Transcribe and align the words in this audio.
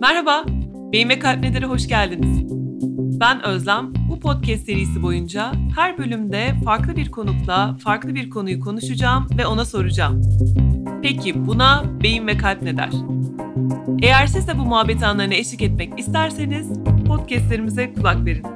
Merhaba, 0.00 0.44
Beyin 0.92 1.08
ve 1.08 1.18
Kalp 1.18 1.40
Nedir'e 1.40 1.66
hoş 1.66 1.88
geldiniz. 1.88 2.46
Ben 3.20 3.42
Özlem. 3.42 3.92
Bu 4.10 4.20
podcast 4.20 4.64
serisi 4.66 5.02
boyunca 5.02 5.52
her 5.76 5.98
bölümde 5.98 6.54
farklı 6.64 6.96
bir 6.96 7.10
konukla 7.10 7.76
farklı 7.84 8.14
bir 8.14 8.30
konuyu 8.30 8.60
konuşacağım 8.60 9.26
ve 9.38 9.46
ona 9.46 9.64
soracağım. 9.64 10.22
Peki 11.02 11.46
buna 11.46 11.84
beyin 12.02 12.26
ve 12.26 12.36
kalp 12.36 12.62
ne 12.62 12.76
der? 12.76 12.90
Eğer 14.02 14.26
siz 14.26 14.48
de 14.48 14.58
bu 14.58 14.62
muhabbet 14.62 15.02
anlarına 15.02 15.34
eşlik 15.34 15.62
etmek 15.62 15.98
isterseniz 15.98 16.72
podcastlerimize 17.06 17.94
kulak 17.94 18.26
verin. 18.26 18.46